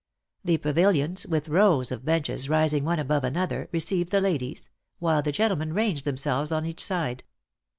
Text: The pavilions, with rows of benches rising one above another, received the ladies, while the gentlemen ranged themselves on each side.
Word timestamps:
The 0.43 0.57
pavilions, 0.57 1.27
with 1.27 1.47
rows 1.47 1.91
of 1.91 2.03
benches 2.03 2.49
rising 2.49 2.83
one 2.83 2.97
above 2.97 3.23
another, 3.23 3.69
received 3.71 4.09
the 4.09 4.19
ladies, 4.19 4.71
while 4.97 5.21
the 5.21 5.31
gentlemen 5.31 5.73
ranged 5.73 6.05
themselves 6.05 6.51
on 6.51 6.65
each 6.65 6.83
side. 6.83 7.23